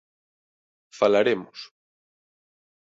[0.99, 1.59] Falaremos.